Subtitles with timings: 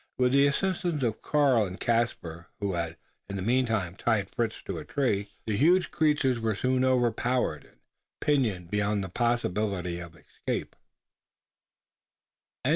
[0.17, 2.97] With the assistance of Karl and Caspar who had
[3.29, 7.77] in the meantime tied Fritz to a tree the huge creatures were soon overpowered, and
[8.19, 10.79] pinioned beyond the possibility of escaping.